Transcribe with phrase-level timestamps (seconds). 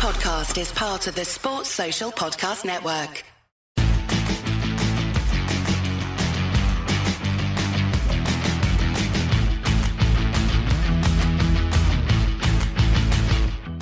[0.00, 3.22] podcast is part of the Sports Social Podcast Network.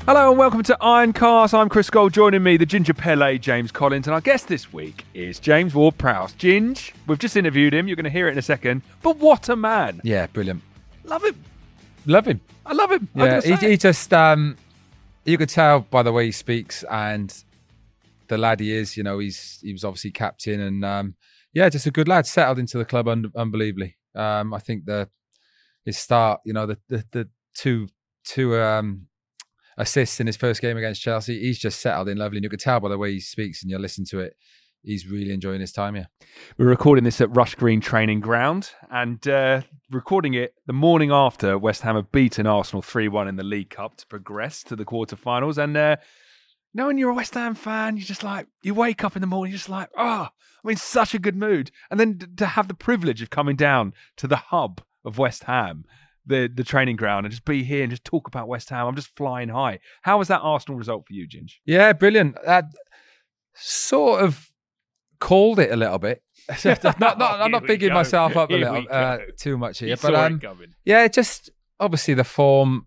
[0.07, 1.55] Hello and welcome to Ironcast.
[1.55, 2.13] I'm Chris Gold.
[2.13, 5.99] Joining me, the Ginger Pele, James Collins, and our guest this week is James Ward
[5.99, 6.33] Prowse.
[6.33, 7.87] Ginge, we've just interviewed him.
[7.87, 8.83] You're going to hear it in a second.
[9.05, 10.01] But what a man!
[10.03, 10.63] Yeah, brilliant.
[11.05, 11.45] Love him.
[12.07, 12.41] Love him.
[12.67, 13.09] I love him.
[13.15, 14.57] Yeah, he, he just um,
[15.29, 17.45] you could tell by the way he speaks and
[18.29, 18.97] the lad he is.
[18.97, 21.15] You know, he's he was obviously captain and um,
[21.53, 22.27] yeah, just a good lad.
[22.27, 23.97] Settled into the club un- unbelievably.
[24.15, 25.09] Um, I think the
[25.85, 27.89] his start, you know, the the, the two
[28.25, 29.07] two um
[29.77, 31.39] assists in his first game against Chelsea.
[31.39, 32.39] He's just settled in lovely.
[32.39, 34.35] And you could tell by the way he speaks and you listen to it.
[34.83, 36.09] He's really enjoying his time here.
[36.57, 41.59] We're recording this at Rush Green Training Ground and uh, recording it the morning after
[41.59, 44.85] West Ham have beaten Arsenal 3 1 in the League Cup to progress to the
[44.85, 45.57] quarterfinals.
[45.57, 45.97] And uh,
[46.75, 49.51] knowing you're a West Ham fan, you just like, you wake up in the morning,
[49.51, 50.29] you're just like, oh,
[50.63, 51.71] I'm in such a good mood.
[51.91, 55.85] And then to have the privilege of coming down to the hub of West Ham,
[56.27, 58.97] the, the training ground, and just be here and just talk about West Ham, I'm
[58.97, 59.79] just flying high.
[60.03, 61.55] How was that Arsenal result for you, Ginge?
[61.65, 62.37] Yeah, brilliant.
[62.45, 62.67] That
[63.55, 64.51] sort of
[65.19, 66.23] called it a little bit.
[66.65, 67.95] not, not, I'm not bigging go.
[67.95, 70.41] myself up a little uh, too much here, You but um,
[70.85, 72.87] yeah, it just obviously the form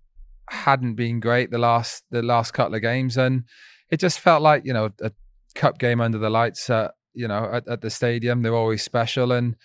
[0.50, 3.44] hadn't been great the last the last couple of games, and
[3.92, 5.12] it just felt like you know a
[5.54, 8.42] cup game under the lights at you know at, at the stadium.
[8.42, 9.56] They're always special, and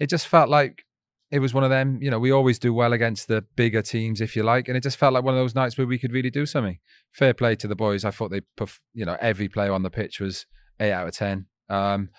[0.00, 0.84] it just felt like
[1.30, 1.98] it was one of them.
[2.02, 4.82] You know, we always do well against the bigger teams, if you like, and it
[4.82, 6.78] just felt like one of those nights where we could really do something.
[7.12, 8.04] Fair play to the boys.
[8.04, 8.40] I thought they,
[8.94, 10.46] you know, every player on the pitch was
[10.80, 11.46] eight out of ten.
[11.68, 12.10] Um,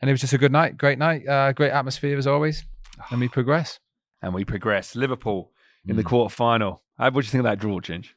[0.00, 2.64] and it was just a good night, great night, uh, great atmosphere as always,
[3.10, 3.78] and we progress.
[4.22, 4.96] And we progress.
[4.96, 5.52] Liverpool
[5.86, 6.06] in the Mm.
[6.06, 6.82] quarter final.
[6.96, 8.08] What do you think of that draw, Ginge?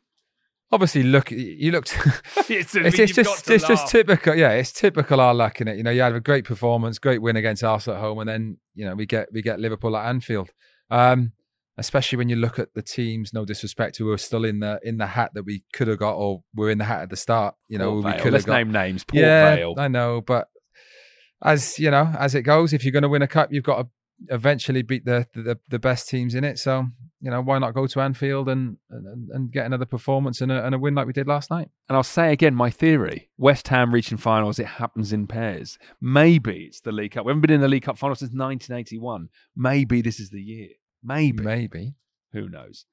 [0.72, 1.92] Obviously, look, you looked.
[2.50, 4.34] it's, it's, it's just it's just typical.
[4.36, 5.78] Yeah, it's typical our luck in it.
[5.78, 8.58] You know, you had a great performance, great win against Arsenal at home, and then
[8.76, 10.50] you know we get we get Liverpool at Anfield.
[10.90, 11.34] Um,
[11.78, 13.34] especially when you look at the teams.
[13.34, 16.14] No disrespect, who were still in the in the hat that we could have got,
[16.16, 17.56] or were in the hat at the start.
[17.68, 18.22] You know, Port we Vale.
[18.22, 18.58] could Let's have got.
[18.58, 19.04] name names.
[19.04, 19.76] Port yeah, Vale.
[19.78, 20.48] I know, but
[21.44, 23.82] as you know, as it goes, if you're going to win a cup, you've got
[23.82, 23.88] to
[24.30, 26.60] eventually beat the the, the best teams in it.
[26.60, 26.88] So
[27.22, 30.66] you know, why not go to Anfield and and, and get another performance and a,
[30.66, 31.70] and a win like we did last night?
[31.88, 35.78] And I'll say again, my theory: West Ham reaching finals, it happens in pairs.
[36.02, 37.26] Maybe it's the League Cup.
[37.26, 39.30] We haven't been in the League Cup final since 1981.
[39.56, 40.70] Maybe this is the year.
[41.04, 41.44] Maybe.
[41.44, 41.96] Maybe.
[42.34, 42.86] Who knows?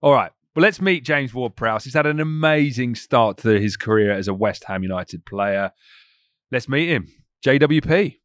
[0.00, 0.30] All right.
[0.54, 1.82] Well, let's meet James Ward-Prowse.
[1.82, 5.72] He's had an amazing start to his career as a West Ham United player.
[6.52, 7.08] Let's meet him.
[7.44, 8.16] JWP.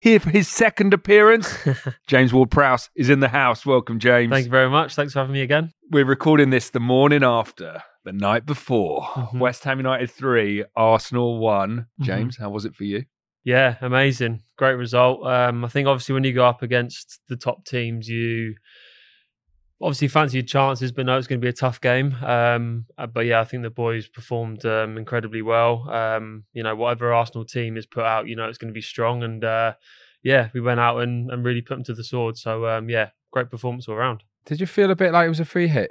[0.00, 1.56] Here for his second appearance.
[2.08, 3.64] James Ward-Prowse is in the house.
[3.64, 4.30] Welcome, James.
[4.30, 4.96] Thank you very much.
[4.96, 5.70] Thanks for having me again.
[5.92, 9.02] We're recording this the morning after, the night before.
[9.02, 9.38] Mhm.
[9.38, 11.86] West Ham United 3, Arsenal 1.
[12.00, 12.04] Mhm.
[12.04, 13.04] James, how was it for you?
[13.44, 14.40] Yeah, amazing.
[14.58, 15.24] Great result.
[15.24, 18.56] Um, I think obviously when you go up against the top teams, you
[19.80, 22.14] obviously fancy your chances, but know it's going to be a tough game.
[22.22, 25.88] Um, uh, but yeah, I think the boys performed um, incredibly well.
[25.90, 28.80] Um, you know, whatever Arsenal team is put out, you know, it's going to be
[28.82, 29.22] strong.
[29.22, 29.74] And uh,
[30.22, 32.36] yeah, we went out and, and really put them to the sword.
[32.38, 34.22] So um, yeah, great performance all around.
[34.46, 35.90] Did you feel a bit like it was a free hit?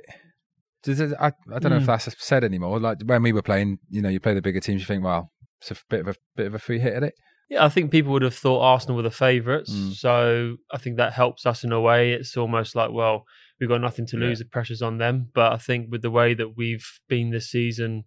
[0.83, 1.87] Does it, I, I don't know if Mm.
[1.87, 2.79] that's said anymore.
[2.79, 5.31] Like when we were playing, you know, you play the bigger teams, you think, well,
[5.61, 7.13] it's a bit of a bit of a free hit at it.
[7.49, 9.71] Yeah, I think people would have thought Arsenal were the favourites.
[9.71, 9.93] Mm.
[9.93, 12.11] So I think that helps us in a way.
[12.11, 13.23] It's almost like, well,
[13.59, 14.27] we've got nothing to Yeah.
[14.27, 14.39] lose.
[14.39, 15.29] The pressure's on them.
[15.33, 18.03] But I think with the way that we've been this season,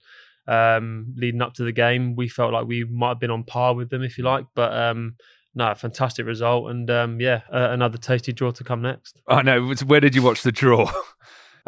[0.49, 3.75] um, leading up to the game, we felt like we might have been on par
[3.75, 4.47] with them, if you like.
[4.55, 5.17] But um,
[5.55, 6.71] no, fantastic result.
[6.71, 9.21] And um, yeah, uh, another tasty draw to come next.
[9.29, 9.73] I know.
[9.87, 10.91] Where did you watch the draw?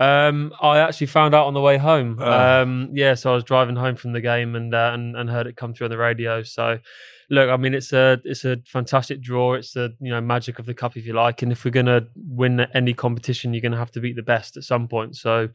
[0.00, 2.18] Um, I actually found out on the way home.
[2.20, 2.62] Oh.
[2.62, 5.48] Um, yeah, so I was driving home from the game and, uh, and and heard
[5.48, 6.44] it come through on the radio.
[6.44, 6.78] So,
[7.30, 9.54] look, I mean, it's a it's a fantastic draw.
[9.54, 11.42] It's the you know magic of the cup, if you like.
[11.42, 14.64] And if we're gonna win any competition, you're gonna have to beat the best at
[14.64, 15.16] some point.
[15.16, 15.48] So,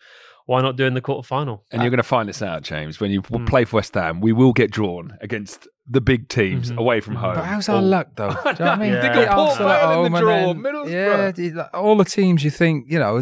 [0.46, 1.64] why not do it in the quarter final?
[1.72, 3.48] And you're going to find this out, James, when you Mm.
[3.48, 4.20] play for West Ham.
[4.20, 6.78] We will get drawn against the big teams Mhm.
[6.78, 7.36] away from home.
[7.36, 8.30] But how's our All- luck though?
[8.34, 8.94] Do you know what I mean?
[8.94, 9.02] Yeah.
[9.02, 11.56] They got Beat Port Vale in the draw, then- Middlesbrough.
[11.56, 13.22] Yeah, all the teams you think, you know,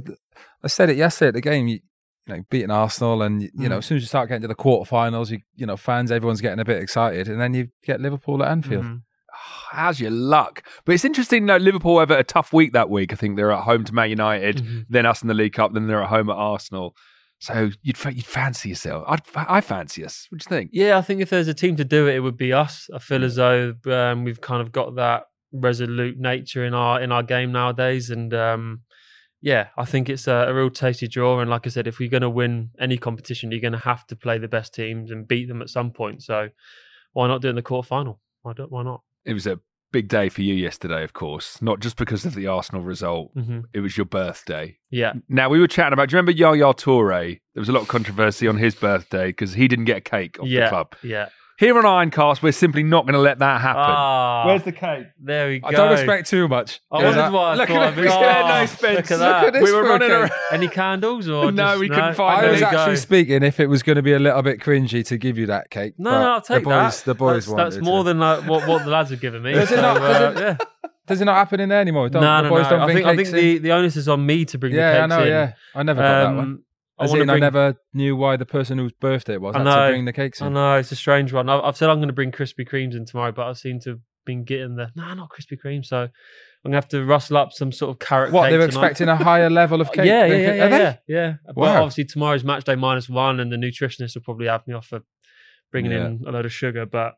[0.63, 1.67] I said it yesterday at the game.
[1.67, 1.79] You,
[2.27, 3.79] you know, beating Arsenal, and you know, Mm.
[3.79, 6.59] as soon as you start getting to the quarterfinals, you you know, fans, everyone's getting
[6.59, 8.85] a bit excited, and then you get Liverpool at Anfield.
[8.85, 9.01] Mhm.
[9.71, 10.63] How's your luck?
[10.85, 11.45] But it's interesting.
[11.45, 13.11] No, Liverpool have a tough week that week.
[13.13, 14.85] I think they're at home to Man United, Mhm.
[14.89, 16.95] then us in the League Cup, then they're at home at Arsenal.
[17.39, 19.03] So you'd you'd fancy yourself.
[19.07, 20.27] I'd, I fancy us.
[20.29, 20.69] What do you think?
[20.73, 22.87] Yeah, I think if there's a team to do it, it would be us.
[22.93, 27.11] I feel as though um, we've kind of got that resolute nature in our in
[27.11, 28.81] our game nowadays, and um,
[29.41, 31.39] yeah, I think it's a, a real tasty draw.
[31.39, 34.05] And like I said, if we're going to win any competition, you're going to have
[34.07, 36.23] to play the best teams and beat them at some point.
[36.23, 36.49] So
[37.13, 38.17] why not do it in the quarterfinal?
[38.43, 38.71] Why don't?
[38.71, 39.01] Why not?
[39.25, 39.59] It was a
[39.91, 43.31] big day for you yesterday, of course, not just because of the Arsenal result.
[43.33, 44.77] hmm It was your birthday.
[44.89, 46.09] Yeah, Now we were chatting about.
[46.09, 47.39] Do you remember Yaya Toure?
[47.53, 50.39] There was a lot of controversy on his birthday because he didn't get a cake
[50.39, 50.95] off yeah, the club.
[51.03, 51.29] yeah.
[51.61, 53.83] Here on Ironcast, we're simply not going to let that happen.
[53.85, 55.05] Ah, the cake?
[55.23, 55.67] there we go.
[55.67, 56.79] I don't expect too much.
[56.91, 58.11] I Is wondered that- what Look at I'd this.
[58.11, 58.81] Oh, Yeah, no, Spence.
[58.97, 60.31] Look at Look at this We were for running around.
[60.51, 62.95] Any candles or No, just- we couldn't find I There was actually go.
[62.95, 65.69] speaking if it was going to be a little bit cringy to give you that
[65.69, 65.93] cake.
[65.99, 67.05] No, no, I'll take the boys, that.
[67.05, 68.05] The boys that's, that's more to.
[68.05, 69.53] than like, what what the lads have given me.
[69.53, 70.89] Does it so, not- does uh, it- yeah.
[71.05, 72.09] Does it not happen in there anymore?
[72.09, 72.69] Don't, no, the no, boys no.
[72.71, 74.89] don't I think I think the, the onus is on me to bring the cake
[74.89, 74.95] in.
[74.95, 75.21] yeah, I know.
[75.21, 75.27] in.
[75.27, 76.63] Yeah, I never got that one.
[77.01, 79.55] Um, I As in, to I never knew why the person whose birthday it was
[79.55, 79.87] I know.
[79.87, 80.53] to bring the cakes I in.
[80.53, 81.49] know it's a strange one.
[81.49, 83.89] I've, I've said I'm going to bring Krispy Kremes in tomorrow, but I seem to
[83.91, 85.83] have been getting the no, not Krispy Kreme.
[85.85, 86.09] So I'm
[86.63, 88.31] going to have to rustle up some sort of carrot.
[88.31, 90.05] What they were expecting a higher level of cake.
[90.05, 90.75] Yeah, yeah, than- yeah, are yeah, they?
[90.77, 91.33] yeah, yeah.
[91.55, 94.87] But obviously tomorrow's match day minus one, and the nutritionist will probably have me off
[94.87, 95.01] for
[95.71, 96.05] bringing Yeah.
[96.07, 96.85] in a load of sugar.
[96.85, 97.15] But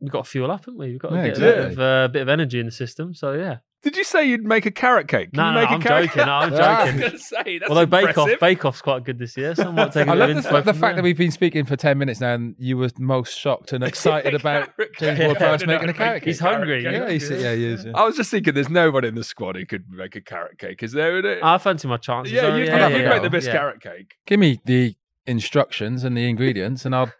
[0.00, 0.90] we've got to fuel up, haven't we?
[0.90, 3.12] We've got to Yeah, get a bit of uh, bit of energy in the system.
[3.14, 3.56] So yeah.
[3.82, 5.32] Did you say you'd make a carrot cake?
[5.32, 6.26] Can No, you no, make a I'm carrot joking.
[6.26, 7.00] No, I'm joking.
[7.00, 8.30] going to say that's Although Bake Off.
[8.38, 9.54] Bake Off's quite good this year.
[9.54, 11.64] So I might take a I love the, info the fact that we've been speaking
[11.64, 14.68] for 10 minutes now and you were most shocked and excited about
[14.98, 15.26] James cake.
[15.28, 16.26] Ward-Prowse No, no, making no, a carrot cake.
[16.28, 16.82] He's hungry.
[16.82, 16.92] cake.
[16.92, 17.84] Yeah, he's, yeah, he is.
[17.86, 17.92] yeah.
[17.94, 20.82] I was just thinking, there's nobody in the squad who could make a carrot cake.
[20.82, 21.14] Is there?
[21.14, 21.38] Would it?
[21.42, 22.32] I fancy my chances.
[22.34, 23.52] yeah, you'd, yeah, you'd yeah, make the best Yeah.
[23.52, 24.14] carrot cake.
[24.26, 24.94] Give me the
[25.26, 27.12] instructions and the ingredients and I'll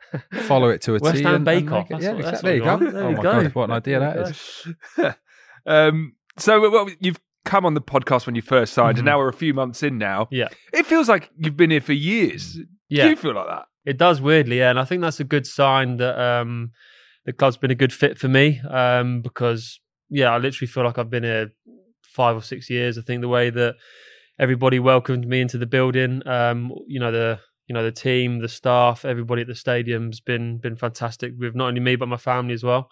[0.43, 1.05] follow it to a T.
[1.05, 2.51] West Ham and- Bake Off, make it- that's Yeah, what- exactly.
[2.51, 2.77] There you go.
[2.77, 2.95] we want.
[2.95, 3.23] There Oh my.
[3.23, 4.67] God, what an idea that is.
[4.97, 5.17] that
[5.67, 5.75] we
[6.07, 6.13] is.
[6.41, 9.11] So well, you've come on the podcast when you first signed, and Mhm.
[9.11, 10.29] now we're a few months in now.
[10.31, 10.49] Yeah.
[10.73, 12.59] It feels like you've been here for years.
[12.89, 13.05] Yeah.
[13.05, 13.65] Do you feel like that?
[13.87, 16.73] It does weirdly, yeah, and I think that's a good sign that um,
[17.25, 20.99] the club's been a good fit for me um, because yeah, I literally feel like
[20.99, 21.51] I've been here
[22.03, 22.99] five or six years.
[22.99, 23.77] I think the way that
[24.39, 28.49] everybody welcomed me into the building, um, you know the you know the team, the
[28.49, 32.53] staff, everybody at the stadium's been been fantastic with not only me but my family
[32.55, 32.91] as well.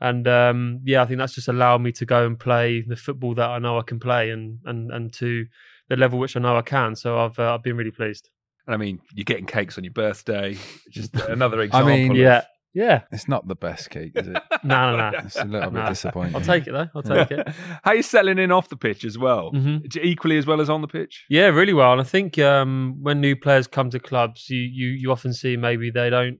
[0.00, 3.34] And um, yeah, I think that's just allowed me to go and play the football
[3.36, 5.46] that I know I can play, and and and to
[5.88, 6.96] the level which I know I can.
[6.96, 8.28] So I've uh, I've been really pleased.
[8.66, 10.56] And I mean, you're getting cakes on your birthday.
[10.90, 11.92] Just another example.
[11.92, 12.42] I mean, of- Yeah,
[12.74, 13.02] yeah.
[13.12, 14.42] It's not the best cake, is it?
[14.64, 15.18] No, no, no.
[15.18, 15.88] It's a little bit No.
[15.90, 16.34] disappointing.
[16.34, 16.88] I'll take it though.
[16.94, 17.46] I'll take it.
[17.82, 19.50] How are you settling in off the pitch as well?
[19.50, 21.24] hmm Equally as well as on the pitch.
[21.28, 21.92] Yeah, really well.
[21.92, 25.56] And I think um, when new players come to clubs, you, you you often see
[25.58, 26.38] maybe they don't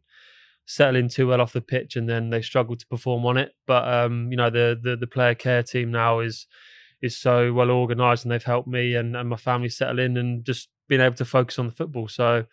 [0.66, 3.52] settle in too well off the pitch, and then they struggle to perform on it.
[3.66, 6.46] But um, you know, the, the the player care team now is
[7.02, 10.44] is so well organised, and they've helped me and, and my family settle in, and
[10.44, 12.08] just being able to focus on the football.
[12.08, 12.44] So.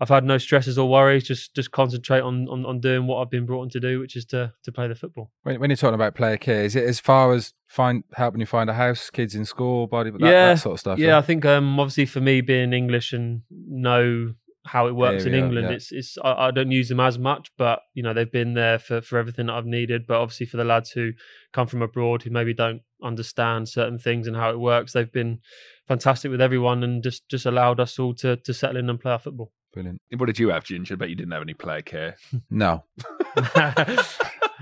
[0.00, 1.22] I've had no stresses or worries.
[1.22, 4.16] Just just concentrate on, on, on doing what I've been brought in to do, which
[4.16, 5.30] is to to play the football.
[5.44, 8.46] When, when you're talking about player care, is it as far as find helping you
[8.46, 10.98] find a house, kids in school, body, that, Yeah, that sort of stuff?
[10.98, 14.34] Yeah, I think um, obviously for me being English and know
[14.66, 15.74] how it works in Area, England, yeah.
[15.74, 18.78] it's it's I, I don't use them as much, but you know they've been there
[18.78, 20.06] for for everything that I've needed.
[20.06, 21.12] But obviously for the lads who
[21.52, 25.40] come from abroad who maybe don't understand certain things and how it works, they've been
[25.86, 29.12] fantastic with everyone and just just allowed us all to to settle in and play
[29.12, 29.52] our football.
[29.72, 30.00] Brilliant.
[30.16, 30.94] What did you have, Ginger?
[30.94, 32.16] I bet you didn't have any player care.
[32.50, 32.84] No.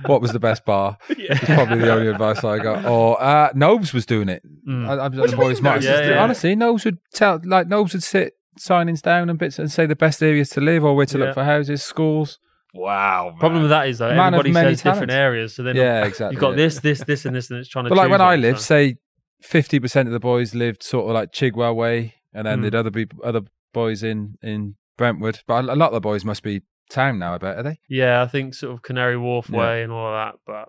[0.06, 0.96] What was the best bar?
[1.10, 1.34] yeah.
[1.34, 2.86] It's probably the only advice I got.
[2.86, 4.42] Or uh, Nobes was doing it.
[4.66, 4.88] Mm.
[4.88, 7.68] I, I, What do you mean might Nobes is doing honestly, Nobes would tell like
[7.68, 10.94] Nobes would sit signings down and bits and say the best areas to live or
[10.94, 11.24] where to Yeah.
[11.26, 12.38] look for houses, schools.
[12.74, 13.30] Wow.
[13.30, 13.38] Man.
[13.38, 15.14] Problem with that is though, Man of everybody many says different talents.
[15.14, 16.34] aires, so then Yeah, exactly.
[16.34, 16.56] you've got yeah.
[16.56, 17.88] this, this, this, and this, and it's trying to.
[17.90, 18.96] But like choose when I one, lived, so- say
[19.42, 22.62] fifty percent of the boys lived sort of like Chigwell way, and then Mm.
[22.62, 23.42] there'd other people, other
[23.74, 25.40] boys in in Brentwood.
[25.46, 27.34] But a lot of the boys must be town now.
[27.34, 27.78] I bet are they?
[27.88, 29.58] Yeah, I think sort of Canary Wharf Yeah.
[29.58, 30.38] way and all of that.
[30.46, 30.68] But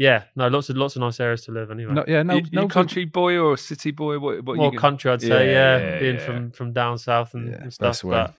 [0.00, 1.92] yeah, no, lots of lots of nice areas to live anyway.
[1.92, 4.18] No, yeah, no, you, you no country boy or city boy?
[4.18, 5.28] What, what More you country, I'd say.
[5.52, 6.24] Yeah, Yeah, yeah, being yeah.
[6.26, 7.88] from from down south and, Yeah, and stuff.
[7.96, 8.02] best.
[8.04, 8.34] But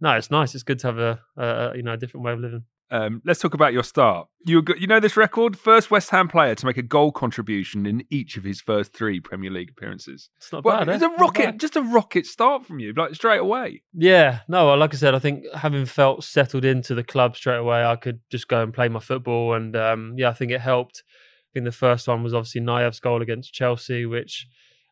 [0.00, 0.54] no, it's nice.
[0.54, 2.64] It's good to have a, a a, you know a different way of living.
[2.90, 4.28] Um, let's talk about your start.
[4.46, 7.86] You were you know this record, first West Ham player to make a goal contribution
[7.86, 10.28] in each of his first three Premier League appearances.
[10.36, 10.88] It's not Well, bad.
[10.90, 10.94] eh?
[10.94, 13.82] it's a rocket, just a rocket start from you, like straight away.
[13.94, 17.84] Yeah, no, like I said, I think having felt settled into the club straight away,
[17.84, 21.02] I could just go and play my football, and um, yeah, I think it helped.
[21.06, 24.46] I think the first one was obviously Nayef's goal against Chelsea, which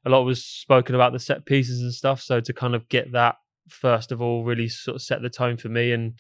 [0.05, 2.21] a lot was spoken about the set pieces and stuff.
[2.23, 3.37] So to kind of get that
[3.69, 6.15] first of all really sort of set the tone for me, and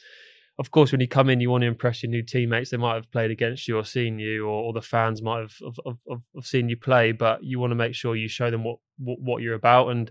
[0.59, 2.71] of course, when you come in, you want to impress your new teammates.
[2.71, 5.55] They might have played against you or seen you, or, or the fans might have,
[5.65, 8.63] have, have, have- seen you play, but you want to make sure you show them
[8.65, 9.89] what, what, what you're about.
[9.89, 10.11] And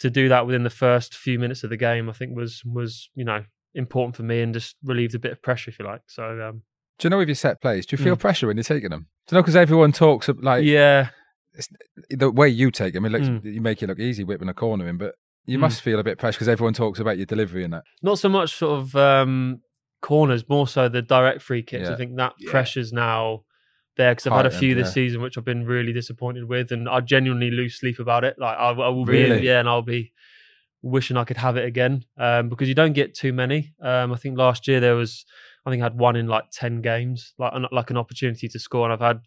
[0.00, 3.10] to do that within the first few minutes of the game, I think was was
[3.14, 3.44] you know
[3.74, 6.02] important for me and just relieved a bit of pressure, if you like.
[6.08, 6.62] So um,
[6.98, 7.86] Do you know with your set plays?
[7.86, 8.20] Do you feel Mm.
[8.20, 9.06] pressure when you're taking them?
[9.26, 11.08] Do you know because everyone talks like yeah,
[11.54, 11.68] it's,
[12.10, 13.44] the way you take them, it looks Mm.
[13.44, 15.14] you make it look easy whipping a corner in, but
[15.46, 15.62] you Mm.
[15.62, 17.84] must feel a bit pressure because everyone talks about your delivery and that.
[18.02, 19.60] not so much sort of um,
[20.00, 21.88] corners, more so the direct free kicks.
[21.88, 21.94] Yeah.
[21.94, 22.50] I think that Yeah.
[22.50, 23.44] pressure's now
[23.96, 24.92] there because I've had a few this yeah.
[24.92, 28.36] season which I've been really disappointed with, and I genuinely lose sleep about it.
[28.38, 30.12] Like I, I will be, yeah, and I'll be
[30.82, 33.74] wishing I could have it again um, because you don't get too many.
[33.82, 35.26] Um, I think last year there was,
[35.66, 38.58] I think I had one in like ten games, like an- like an opportunity to
[38.58, 39.20] score, and I've had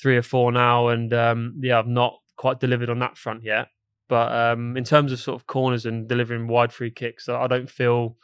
[0.00, 3.68] three or four now, and um, yeah, I've not quite delivered on that front yet.
[4.08, 7.68] But um, in terms of sort of corners and delivering wide free kicks, I don't
[7.68, 8.16] feel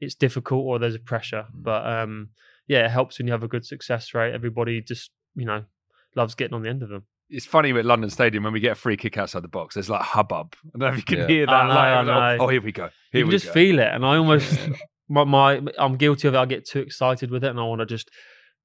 [0.00, 1.46] it's difficult or there's a pressure.
[1.54, 2.30] But um,
[2.66, 4.34] yeah, it helps when you have a good success rate.
[4.34, 5.64] Everybody just you know
[6.16, 7.04] loves getting on the end of them.
[7.30, 9.74] It's funny with London Stadium when we get a free kick outside the box.
[9.74, 10.54] There's like hubbub.
[10.74, 11.26] I don't know if you can Yeah.
[11.26, 11.52] hear that.
[11.52, 12.04] I know, like, I oh,
[12.36, 12.44] know.
[12.44, 12.90] oh, here we go.
[13.12, 13.52] Here you can we just go.
[13.52, 14.58] feel it, and I almost
[15.08, 16.38] my, my I'm guilty of it.
[16.38, 18.10] I get too excited with it, and I want to just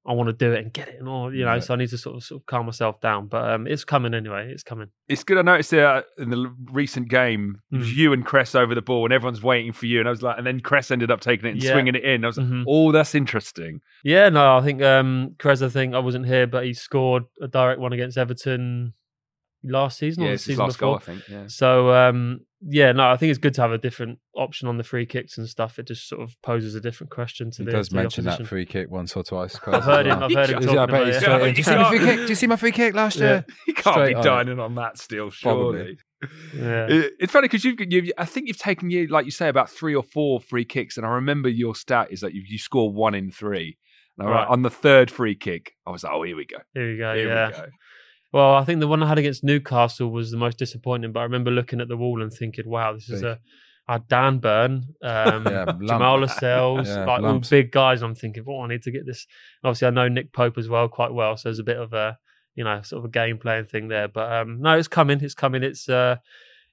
[0.06, 1.50] I want to do it and get it, and all you know.
[1.52, 1.62] Right.
[1.62, 3.26] So I need to sort of sort of calm myself down.
[3.26, 4.50] But um, it's coming anyway.
[4.50, 4.88] It's coming.
[5.08, 5.36] It's good.
[5.36, 7.96] I noticed uh, in the recent game, it was Mm.
[7.96, 9.98] you and Cress over the ball, and everyone's waiting for you.
[9.98, 11.72] And I was like, and then Cress ended up taking it and Yeah.
[11.72, 12.24] swinging it in.
[12.24, 12.64] I was like, Mhm.
[12.66, 13.82] oh, that's interesting.
[14.02, 17.48] Yeah, no, I think um Krez, I think I wasn't here, but he scored a
[17.48, 18.94] direct one against Everton
[19.62, 20.88] last season or Yeah, the season last before.
[20.88, 21.28] goal, I think.
[21.28, 21.46] Yeah.
[21.48, 24.84] So um yeah, no, I think it's good to have a different option on the
[24.84, 25.78] free kicks and stuff.
[25.78, 28.46] It just sort of poses a different question to He the, does the mention that
[28.46, 29.58] free kick once or twice.
[29.66, 30.22] I've heard him.
[30.22, 31.20] I've heard him Yeah, I talking bet about he's it.
[31.20, 31.40] straight.
[31.40, 32.16] Yeah, Did you see my free kick?
[32.18, 33.26] Did you see my free kick last Yeah.
[33.26, 33.46] year?
[33.66, 34.24] He can't Straight be on it.
[34.24, 35.96] dining on that still, surely.
[36.20, 36.62] Probably.
[36.62, 36.86] Yeah.
[36.88, 39.70] It- It's funny because you've, you've, I think you've taken you, like you say, about
[39.70, 42.92] three or four free kicks, and I remember your stat is that you, you score
[42.92, 43.78] one in three.
[44.18, 44.48] And I- Right.
[44.48, 46.58] on the third free kick, I was like, oh, here we go.
[46.74, 47.14] Here we go.
[47.14, 47.46] Here yeah.
[47.48, 47.66] we go.
[48.32, 51.24] Well, I think the one I had against Newcastle was the most disappointing, but I
[51.24, 53.30] remember looking at the wall and thinking, wow, this is Big.
[53.32, 53.38] a
[53.88, 55.64] I had Dan Burn, um, Yeah.
[55.86, 57.48] Jamal Lascelles, Yeah, like lumps.
[57.52, 58.02] all big guys.
[58.02, 59.26] I'm thinking, well, I need to get this.
[59.62, 61.92] And obviously, I know Nick Pope as well quite well, so there's a bit of
[61.92, 62.16] a,
[62.54, 64.06] you know, sort of a game playing thing there.
[64.06, 65.20] But um, no, it's coming.
[65.20, 65.64] It's coming.
[65.64, 66.16] It's uh,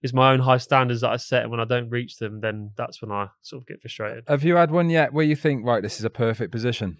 [0.04, 2.70] it's my own high standards that I set, and when I don't reach them, then
[2.78, 4.26] that's when I sort of get frustrated.
[4.28, 7.00] Have you had one yet where you think, right, this is a perfect position?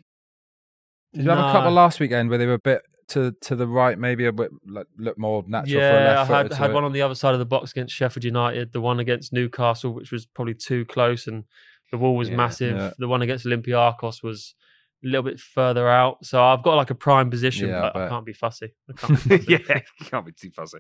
[1.14, 3.68] Did you have a couple last weekend where they were a bit to to the
[3.68, 6.74] right, maybe a bit like, look more natural for a Yeah, left I had, had
[6.74, 9.94] one on the other side of the box against Sheffield United, the one against Newcastle,
[9.94, 11.44] which was probably too close and
[11.92, 12.76] the wall was Yeah, massive.
[12.78, 12.92] yeah.
[12.98, 14.56] The one against Olympiacos was
[15.04, 16.26] a little bit further out.
[16.26, 18.10] So I've got like a prime position, Yeah, I but I bet.
[18.10, 18.74] can't be fussy.
[18.90, 19.64] I can't be fussy.
[19.68, 20.80] yeah, you can't be too fussy.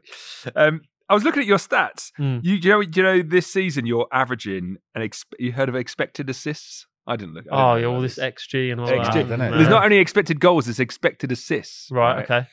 [0.55, 2.11] Um, I was looking at your stats.
[2.19, 2.43] Mm.
[2.43, 5.01] You, you know, you know, this season you're averaging an.
[5.03, 6.85] Ex- you heard of expected assists?
[7.07, 7.45] I didn't look.
[7.51, 9.25] I didn't Oh, yeah, all this XG and all XG, that.
[9.25, 9.51] isn't it?
[9.51, 11.89] There's not only expected goals, there's expected assists.
[11.89, 12.47] right, okay.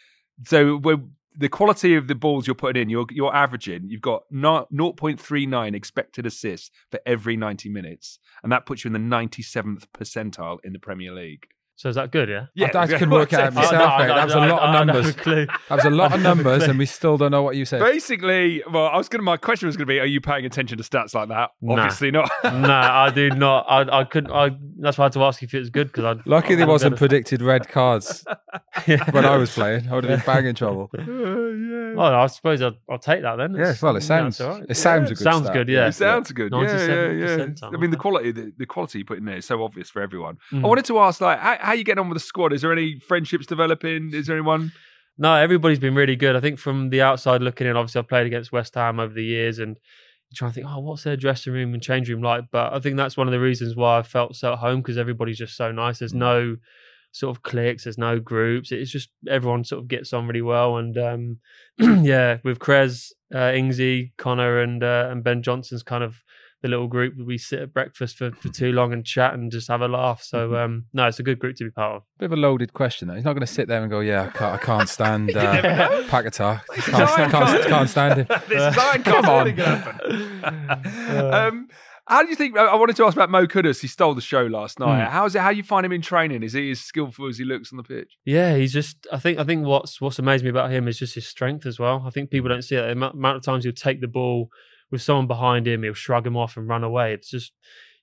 [0.45, 0.99] So we're,
[1.37, 3.89] the quality of the balls you're putting in, you're you're averaging.
[3.89, 8.93] You've got not 0.39 expected assists for every 90 minutes, and that puts you in
[8.93, 11.47] the 97th percentile in the Premier League.
[11.77, 12.29] So is that good?
[12.29, 12.47] Yeah.
[12.73, 14.11] I- I couldn't work it out Oh, myself, no, mate.
[14.11, 15.09] I- That was a lot of I don't have numbers.
[15.09, 15.47] a clue.
[15.47, 17.81] That was a lot of numbers, and we still don't know what you said.
[17.81, 19.23] Basically, well, I was gonna.
[19.25, 21.51] My question was gonna be: Are you paying attention to stats like that?
[21.61, 21.75] Nah.
[21.75, 22.31] Obviously not.
[22.45, 23.67] no, I do not.
[23.69, 24.31] I, I couldn't.
[24.33, 24.51] I.
[24.79, 26.21] That's why I had to ask you if it was good because I.
[26.27, 28.25] Lucky I there wasn't be predicted red cards
[28.87, 29.89] able when I was playing.
[29.89, 30.91] I would have been bang in trouble.
[30.95, 33.55] Well, I suppose I'll, I'll take that then.
[33.55, 34.67] Yeah, well, it sounds it's all right.
[34.69, 35.55] it sounds a good Sounds stat.
[35.55, 35.87] good, yeah.
[35.87, 36.53] It sounds good.
[36.53, 37.47] Yeah, yeah, yeah.
[37.63, 40.03] I mean, the quality, the, the quality you put in there is so obvious for
[40.03, 40.39] everyone.
[40.53, 40.65] Mm.
[40.65, 42.53] I wanted to ask, like, how, you getting on with the squad?
[42.53, 44.13] Is there any friendships developing?
[44.15, 44.73] Is there anyone?
[45.17, 46.37] No, everybody's been really good.
[46.37, 49.25] I think from the outside looking in, obviously I've played against West Ham over the
[49.25, 49.79] years and
[50.35, 52.45] trying to think, oh, what's their dressing room and change room like?
[52.51, 54.99] But I think that's one of the reasons why I felt so at home because
[54.99, 56.01] everybody's just so nice.
[56.01, 56.19] There's Mm.
[56.19, 56.57] no
[57.13, 58.73] sort of cliques, there's no groups.
[58.73, 60.79] It's just everyone sort of gets on really well.
[60.79, 61.39] And um,
[62.05, 66.21] yeah, with Krez, uh, Ingsy, Connor, and uh, and Ben Johnson's kind of
[66.65, 67.15] the little group.
[67.19, 70.23] We sit at breakfast for, for too long and chat and just have a laugh.
[70.23, 72.03] So um, no, it's a good group to be part of.
[72.19, 73.07] Bit of a loaded question.
[73.07, 73.15] Though.
[73.15, 75.53] He's not going to sit there and go, "Yeah, I can't, I can't stand uh,
[75.53, 76.05] never know.
[76.05, 76.63] Paquetá.
[76.75, 79.61] This is Can't, can't, can't stand him." this is Iron Come on.
[81.35, 81.69] Um,
[82.07, 82.57] how do you think?
[82.57, 83.81] I wanted to ask about Mo Kudus.
[83.81, 85.05] He stole the show last night.
[85.05, 85.11] Mm.
[85.11, 85.41] How's it?
[85.41, 86.43] How do you find him in training?
[86.43, 88.17] Is he as skillful as he looks on the pitch?
[88.25, 89.07] Yeah, he's just.
[89.13, 89.39] I think.
[89.39, 92.03] I think what's what's amazed me about him is just his strength as well.
[92.07, 92.83] I think people don't see it.
[92.83, 94.49] The amount of times he'll take the ball
[94.91, 97.15] with someone behind him, he'll shrug him off and run away.
[97.15, 97.53] It's just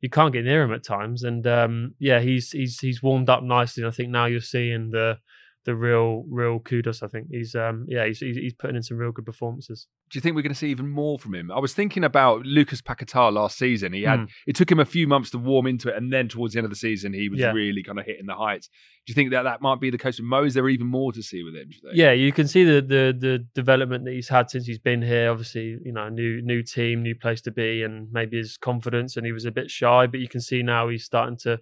[0.02, 1.24] you can't get near him at times.
[1.24, 3.84] And um, yeah, he's he's he's warmed up nicely.
[3.84, 5.18] And I think now you're seeing the
[5.66, 7.04] the real real Kudus.
[7.04, 9.88] I think he's um yeah he's he's, he's putting in some real good performances.
[10.10, 11.52] Do you think we're going to see even more from him?
[11.52, 13.94] I was thinking about Lucas Paquetá last season.
[13.94, 14.30] He had Mm.
[14.48, 16.66] it took him a few months to warm into it, and then towards the end
[16.66, 17.52] of the season, he was Yeah.
[17.54, 18.68] really kind of hitting the heights.
[19.06, 20.44] Do you think that that might be the case with Mo?
[20.44, 21.70] Is there even more to see with him?
[21.72, 21.90] you?
[21.94, 25.32] Yeah, you can see the, the the development that he's had since he's been here.
[25.32, 29.16] Obviously, you know, new new team, new place to be, and maybe his confidence.
[29.16, 31.60] And he was a bit shy, but you can see now he's starting to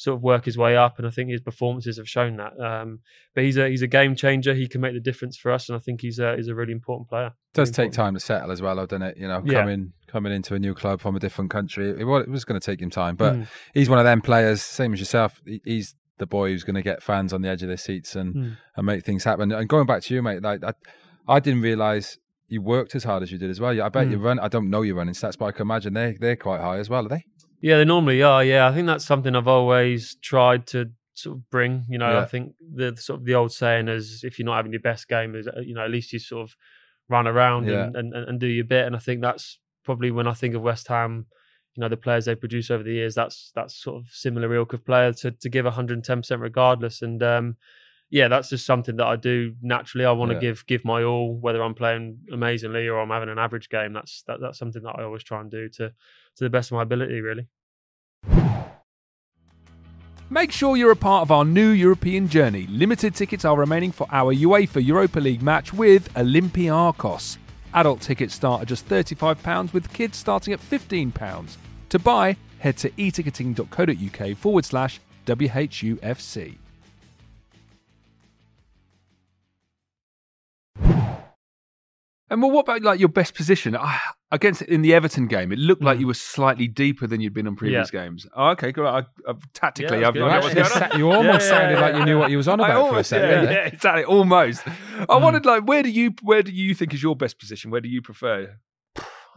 [0.00, 2.58] sort of work his way up, and I think his performances have shown that.
[2.58, 3.00] Um,
[3.34, 4.54] but he's a he's a game changer.
[4.54, 6.72] He can make the difference for us, and I think he's a he's a really
[6.72, 7.26] important player.
[7.26, 7.94] It does Really take important.
[7.96, 9.16] time to settle as well, doesn't it?
[9.18, 9.60] You know, Yeah.
[9.60, 12.58] coming coming into a new club from a different country, it was, it was going
[12.58, 13.14] to take him time.
[13.16, 13.46] But Mm.
[13.74, 15.40] he's one of them players, same as yourself.
[15.64, 18.34] He's the boy who's going to get fans on the edge of their seats and,
[18.34, 18.56] Mm.
[18.76, 19.52] and make things happen.
[19.52, 20.72] And going back to you, mate, like I,
[21.28, 23.80] I didn't realise you worked as hard as you did as well.
[23.82, 24.24] I bet you Mm.
[24.24, 24.38] run.
[24.40, 26.88] I don't know your running stats, but I can imagine they they're quite high as
[26.90, 27.24] well, are they?
[27.60, 28.42] Yeah, they normally are.
[28.44, 31.84] Yeah, I think that's something I've always tried to sort of bring.
[31.88, 32.20] You know, Yeah.
[32.20, 35.08] I think the sort of the old saying is, if you're not having your best
[35.08, 36.56] game, is uh, you know at least you sort of
[37.08, 37.84] run around Yeah.
[37.86, 38.86] and, and and do your bit.
[38.86, 41.26] And I think that's probably when I think of West Ham.
[41.76, 43.14] You know, the players they produce over the years.
[43.14, 47.02] That's that's sort of similar ilk of player to to give 110 percent regardless.
[47.02, 47.56] And um,
[48.08, 50.04] yeah, that's just something that I do naturally.
[50.04, 50.40] I want to Yeah.
[50.40, 53.92] give give my all, whether I'm playing amazingly or I'm having an average game.
[53.92, 55.92] That's that, that's something that I always try and do to
[56.40, 57.46] to the best of my ability, really.
[60.30, 62.66] Make sure you're a part of our new European journey.
[62.68, 67.36] Limited tickets are remaining for our UEFA Europa League match with Olympiakos.
[67.74, 71.56] Adult tickets start at just £35, with kids starting at £15.
[71.90, 76.56] To buy, head to eticketing.co.uk forward slash WHUFC.
[82.30, 85.52] And well, what about like your best position Ah, against in the Everton game?
[85.52, 86.00] It looked like Mm.
[86.02, 88.26] you were slightly deeper than you'd been on previous games.
[88.36, 88.86] Oh, okay, good.
[88.86, 90.90] I, I, tactically, Yeah, I've that's got what's going on.
[90.90, 92.98] sa- you almost Yeah, yeah, sounded like you knew what you was on about for
[92.98, 93.44] a second.
[93.44, 94.04] yeah, yeah, exactly.
[94.04, 94.66] Almost.
[94.66, 94.70] I
[95.04, 95.22] Mm.
[95.22, 97.70] wanted like, where do you where do you think is your best position?
[97.70, 98.56] Where do you prefer?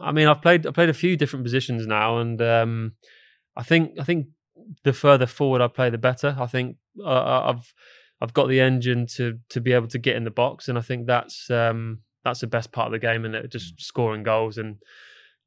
[0.00, 2.92] I mean, I've played I played a few different positions now, and um,
[3.56, 4.26] I think I think
[4.82, 6.36] the further forward I play, the better.
[6.38, 7.72] I think uh, I've
[8.20, 10.80] I've got the engine to to be able to get in the box, and I
[10.80, 13.80] think that's um, that's the best part of the game, and just mm.
[13.80, 14.76] scoring goals and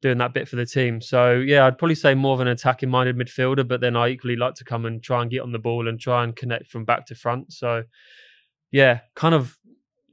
[0.02, 1.02] doing that bit for the team.
[1.02, 4.36] So yeah, I'd probably say more of an attacking minded midfielder, but then I equally
[4.36, 6.86] like to come and try and get on the ball and try and connect from
[6.86, 7.52] back to front.
[7.52, 7.84] So
[8.72, 9.58] yeah, kind of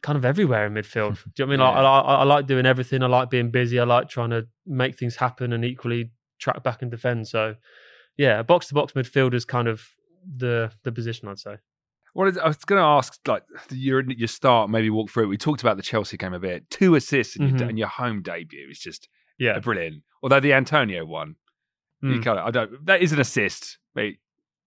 [0.03, 1.19] kind of everywhere in midfield.
[1.35, 1.77] Do you know what I mean?
[1.77, 1.89] I, Yeah.
[1.89, 3.03] I, I like doing everything.
[3.03, 3.79] I like being busy.
[3.79, 7.29] I like trying to make things happen and equally track back and defend.
[7.29, 7.57] So
[8.17, 9.87] yeah, box to box midfield is kind of
[10.37, 11.57] the the position I'd say.
[12.15, 15.27] What is, I was going to ask, like your your start, maybe walk through it.
[15.27, 16.69] We talked about the Chelsea game a bit.
[16.71, 17.71] Two assists in, your, Mhm.
[17.71, 19.09] in your home debut is just
[19.39, 19.59] Yeah.
[19.59, 20.03] brilliant.
[20.23, 21.35] Although the Antonio one,
[22.03, 22.25] you Mm.
[22.25, 22.87] kind of, I don't.
[22.87, 23.79] That is an assist.
[23.95, 24.19] Mate.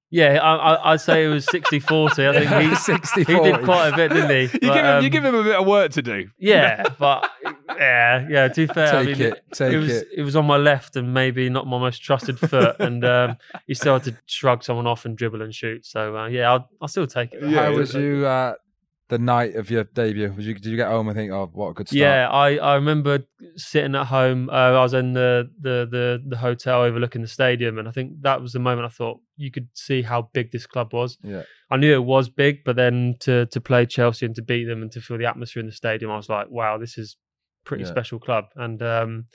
[0.09, 2.29] Yeah, I, I, I'd say it was 60-40.
[2.35, 4.59] I think he, 60 he did quite a bit, didn't he?
[4.67, 6.29] You But, give him, you um, give him a bit of work to do.
[6.39, 7.29] Yeah, but
[7.77, 8.47] yeah, yeah.
[8.47, 10.07] To be fair, I Take mean, it, take it was it.
[10.17, 13.75] it was on my left and maybe not my most trusted foot, and um, you
[13.75, 15.85] still had to shrug someone off and dribble and shoot.
[15.85, 17.43] So uh, yeah, I'll, I'll still take it.
[17.43, 18.53] Yeah, How was you uh,
[19.09, 20.33] the night of your debut?
[20.35, 21.97] Was you, did you get home and think, oh, what a good start?
[21.97, 23.19] Yeah, I, I remember
[23.55, 24.49] sitting at home.
[24.49, 28.21] Uh, I was in the, the the the hotel overlooking the stadium, and I think
[28.21, 31.17] that was the moment I thought you could see how big this club was.
[31.23, 31.43] Yeah.
[31.69, 34.81] I knew it was big, but then to to play Chelsea and to beat them
[34.81, 37.17] and to feel the atmosphere in the stadium, I was like, wow, this is
[37.65, 37.89] pretty Yeah.
[37.91, 39.25] special club, and um,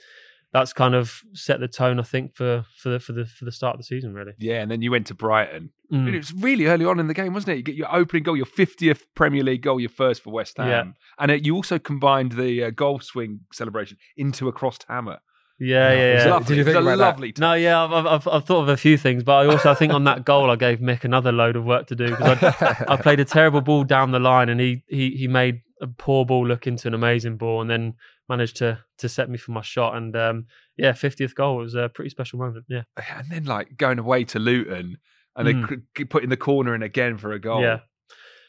[0.53, 3.51] that's kind of set the tone, I think, for for the for the for the
[3.51, 4.33] start of the season, really.
[4.39, 5.71] Yeah, and then you went to Brighton.
[5.91, 6.05] Mm.
[6.07, 7.57] And it was really early on in the game, wasn't it?
[7.57, 10.67] You get your opening goal, your 50th Premier League goal, your first for West Ham.
[10.69, 10.83] Yeah.
[11.19, 15.19] And it, you also combined the uh, goal swing celebration into a crossed hammer.
[15.59, 16.31] Yeah, It yeah, was yeah.
[16.31, 16.47] lovely.
[16.47, 17.05] Did you It was think a about that?
[17.05, 17.41] lovely time.
[17.41, 19.93] No, yeah, I've, I've I've thought of a few things, but I also I think
[19.93, 22.95] on that goal I gave Mick another load of work to do because I, I
[22.97, 26.47] played a terrible ball down the line and he he he made a poor ball
[26.47, 27.93] look into an amazing ball and then
[28.29, 30.45] managed to to set me for my shot and um
[30.77, 32.65] yeah, fiftieth goal was a pretty special moment.
[32.67, 32.83] Yeah,
[33.17, 34.97] And then like going away to Luton
[35.35, 35.63] and then
[35.95, 36.29] Mm.
[36.29, 37.61] the corner in again for a goal.
[37.61, 37.79] yeah,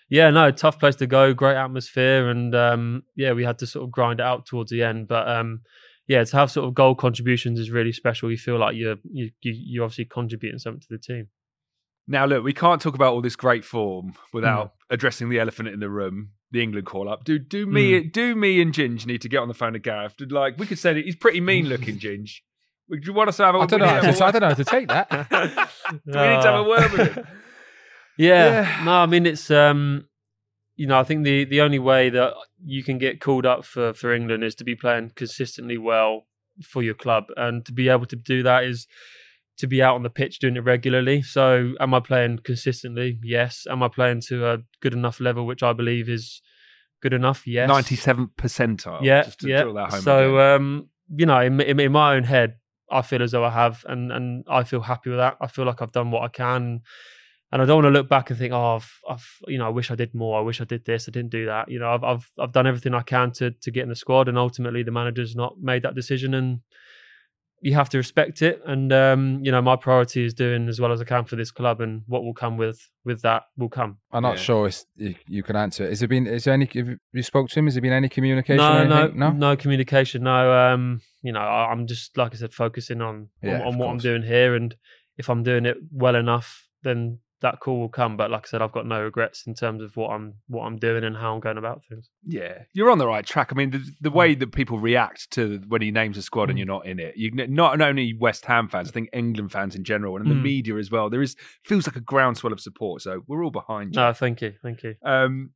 [0.08, 0.30] yeah.
[0.30, 3.90] No, tough place to go, great atmosphere, and um yeah, we had to sort of
[3.90, 5.60] grind it out towards the end, but um.
[6.06, 8.30] Yeah, to have sort of goal contributions is really special.
[8.30, 11.28] You feel like you're you, you you're obviously contributing something to the team.
[12.06, 14.94] Now look, we can't talk about all this great form without Hmm.
[14.94, 17.24] addressing the elephant in the room, the England call up.
[17.24, 18.08] Do do me Hmm.
[18.08, 20.16] do me and Ginge need to get on the phone to Gareth?
[20.16, 22.40] Did, Like we could say that he's pretty mean looking, Ginge.
[22.88, 23.86] Would you want us to have a I don't know.
[23.86, 25.08] How to, I don't know how to take that.
[25.90, 27.26] Do we need to have a word with him?
[28.16, 28.44] Yeah.
[28.62, 28.84] Yeah.
[28.84, 30.06] No, I mean it's um
[30.76, 33.92] you know, I think the the only way that you can get called up for
[33.92, 36.26] for England is to be playing consistently well
[36.62, 38.86] for your club and to be able to do that is
[39.58, 41.22] to be out on the pitch doing it regularly.
[41.22, 43.18] So am I playing consistently?
[43.22, 43.66] Yes.
[43.70, 46.42] Am I playing to a good enough level which I believe is
[47.00, 47.46] good enough?
[47.46, 47.68] Yes.
[47.68, 49.02] Ninety seventh percentile.
[49.02, 49.62] yeah, just to yeah.
[49.62, 52.56] drill that home so, um, you know, in, in, in my own head,
[52.90, 55.36] I feel as though I have, and and I feel happy with that.
[55.40, 56.82] I feel like I've done what I can,
[57.50, 59.70] and I don't want to look back and think, oh, I've, I've, you know, I
[59.70, 60.38] wish I did more.
[60.38, 61.08] I wish I did this.
[61.08, 61.70] I didn't do that.
[61.70, 64.28] You know, I've, I've, I've done everything I can to to get in the squad,
[64.28, 66.60] and ultimately the manager's not made that decision, and
[67.64, 68.60] you have to respect it.
[68.66, 71.50] And um, you know, my priority is doing as well as I can for this
[71.50, 73.98] club, and what will come with with that will come.
[74.12, 74.42] I'm not Yeah.
[74.42, 75.88] sure if you, you can answer it.
[75.90, 76.26] Has there been?
[76.26, 76.66] Is there any?
[76.74, 77.64] Have you spoke to him?
[77.66, 78.58] Has there been any communication?
[78.58, 79.30] No, no, no.
[79.30, 80.24] no communication.
[80.24, 83.78] No, um, you know, I, I'm just like I said, focusing on Yeah, on, on
[83.78, 84.76] what I'm doing here, and
[85.16, 88.16] if I'm doing it well enough, then that call will come.
[88.16, 90.76] But like I said, I've got no regrets in terms of what I'm what I'm
[90.76, 92.10] doing and how I'm going about things.
[92.26, 93.50] Yeah, you're on the right track.
[93.52, 96.56] I mean, the, the way that people react to when he names a squad and
[96.56, 96.58] Mm.
[96.58, 99.84] you're not in it, you not only West Ham fans, I think England fans in
[99.84, 100.42] general, and the Mm.
[100.42, 101.08] media as well.
[101.08, 104.00] There is feels like a groundswell of support, so we're all behind you.
[104.00, 104.96] No, thank you, thank you.
[105.04, 105.50] Um,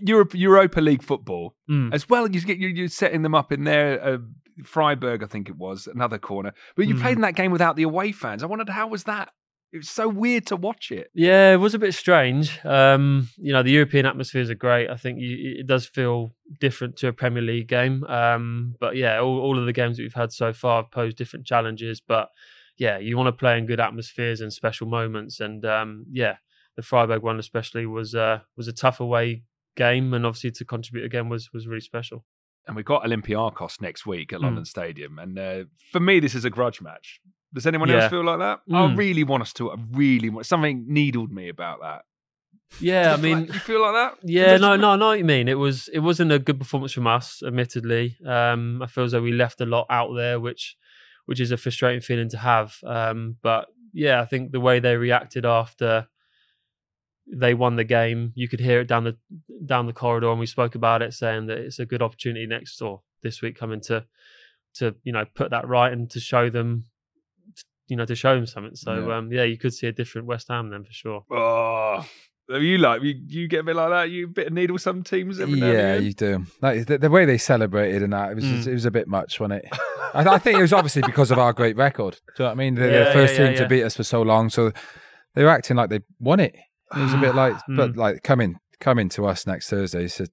[0.00, 1.92] Europe, Europa League football Mm.
[1.94, 2.28] as well.
[2.30, 4.02] You get you, you're setting them up in there.
[4.04, 4.18] Uh,
[4.64, 7.00] Freiburg, I think it was another corner, but you Mhm.
[7.00, 8.42] played in that game without the away fans.
[8.42, 9.30] I wondered how was that.
[9.74, 11.10] It was so weird to watch it.
[11.14, 12.64] Yeah, it was a bit strange.
[12.64, 14.88] Um, you know, the European atmospheres are great.
[14.88, 18.04] I think you, it does feel different to a Premier League game.
[18.04, 21.16] Um, but yeah, all, all of the games that we've had so far have posed
[21.16, 22.00] different challenges.
[22.00, 22.28] But
[22.76, 25.40] yeah, you want to play in good atmospheres and special moments.
[25.40, 26.36] And um, yeah,
[26.76, 29.42] the Freiburg one especially was uh, was a tough away
[29.76, 32.24] game, and obviously to contribute again was was really special.
[32.68, 34.44] and we've got Olympiacos next week at Mm.
[34.44, 35.18] London Stadium.
[35.18, 37.20] And uh, for me, this is a grudge match.
[37.54, 38.60] Does anyone else feel like that?
[38.70, 38.96] I Mm.
[38.96, 39.70] really want us to.
[39.70, 42.02] I really want something needled me about that.
[42.80, 44.18] Yeah, I mean, like- you feel like that?
[44.28, 45.46] Yeah, no, no, I know what you mean.
[45.48, 48.16] It was it wasn't a good performance from us, admittedly.
[48.26, 50.76] Um, I feel as though we left a lot out there, which
[51.26, 52.76] which is a frustrating feeling to have.
[52.84, 56.08] Um, but yeah, I think the way they reacted after
[57.26, 59.16] they won the game, you could hear it down the
[59.64, 62.82] down the corridor, and we spoke about it, saying that it's a good opportunity next
[62.82, 64.04] or this week coming to
[64.74, 66.84] to you know put that right and to show them,
[67.88, 68.74] you know, to show him something.
[68.76, 69.16] So Yeah.
[69.18, 71.24] um, yeah, you could see a different West Ham then for sure.
[71.30, 72.06] Oh,
[72.50, 73.14] are you like you?
[73.26, 74.10] You get a bit like that.
[74.10, 75.40] You a bit of needle some teams.
[75.40, 76.44] Every now Yeah, you do.
[76.60, 78.66] Like the, the way they celebrated and that, it was Mm.
[78.66, 79.68] it was a bit much, wasn't it?
[80.14, 82.14] I, I think it was obviously because of our great record.
[82.36, 82.74] Do you know what I mean?
[82.74, 83.68] They're Yeah, the first yeah, team yeah, to yeah.
[83.68, 84.72] beat us for so long, so
[85.34, 86.54] they were acting like they won it.
[86.94, 87.96] It was a bit like, but Mm.
[87.96, 90.26] like coming coming to us next Thursday, it's a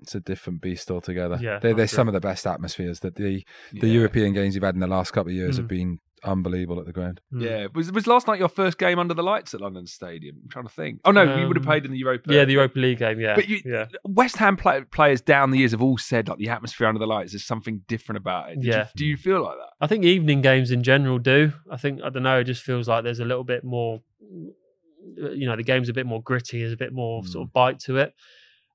[0.00, 1.38] it's a different beast altogether.
[1.40, 3.94] Yeah, they're, they're some of the best atmospheres that the the Yeah.
[3.94, 5.68] European games you've had in the last couple of years have Mm.
[5.68, 7.20] been unbelievable at the ground.
[7.32, 7.42] Mm.
[7.42, 10.36] Yeah, was was last night your first game under the lights at London Stadium?
[10.42, 11.00] I'm trying to think.
[11.04, 12.32] Oh no, you would have Um, played in the Europa.
[12.34, 13.20] Yeah, the Europa League game.
[13.20, 16.38] Yeah, But you- yeah, West Ham play, players down the years have all said like
[16.38, 18.56] the atmosphere under the lights is something different about it.
[18.56, 18.78] Did Yeah.
[18.78, 19.70] You, do you feel like that?
[19.80, 21.52] I think evening games in general do.
[21.70, 22.40] I think I don't know.
[22.40, 24.00] It just feels like there's a little bit more.
[25.16, 26.60] You know, the game's a bit more gritty.
[26.60, 28.12] There's a bit more sort of bite to it.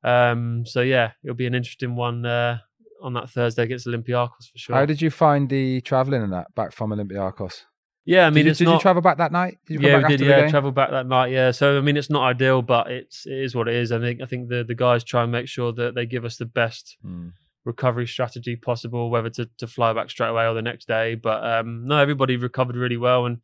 [0.04, 2.58] Um, so yeah, it'll be an interesting one uh,
[3.02, 4.76] on that Thursday against Olympiacos for sure.
[4.76, 7.64] How did you find the travelling and that back from Olympiacos?
[8.06, 8.74] yeah, I mean, did you, did not.
[8.76, 9.60] you travel back that night?
[9.66, 10.20] Did you yeah, we did.
[10.28, 11.32] Yeah, travel back that night.
[11.32, 13.92] Yeah, so I mean, it's not ideal, but it's it is what it is.
[13.94, 16.38] I think I think the the guys try and make sure that they give us
[16.38, 17.32] the best Mm.
[17.64, 21.16] recovery strategy possible, whether to, to fly back straight away or the next day.
[21.16, 23.38] But um, no, everybody recovered really well and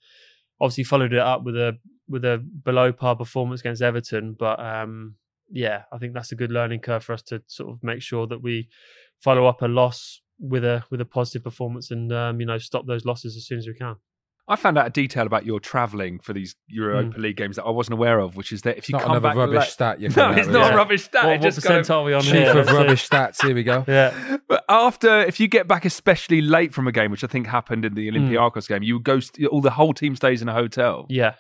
[0.60, 1.78] obviously followed it up with a
[2.10, 4.36] with a below par performance against Everton.
[4.38, 5.16] But um,
[5.52, 8.28] yeah, I think that's a good learning curve for us to sort of make sure
[8.28, 8.70] that we
[9.22, 12.86] follow up a loss with a with a positive performance and um, you know stop
[12.88, 13.96] those losses as soon as we can.
[14.48, 17.70] I found out a detail about your travelling for these Europa League games that I
[17.70, 19.70] wasn't aware of, which is that if It's you not come another back rubbish late-
[19.70, 20.00] stat.
[20.02, 20.72] You're no, it's out not with.
[20.74, 21.24] a rubbish stat.
[21.26, 22.50] what it what just kind percent are we on Chief here?
[22.50, 22.76] of Let's see.
[22.76, 23.46] rubbish stats.
[23.46, 23.86] Here we go.
[23.88, 27.46] Yeah, But after, if you get back especially late from a game, which I think
[27.46, 29.20] happened in the Olympiacos game, you would go.
[29.20, 31.36] St- all the whole team stays in a hotel, yeah,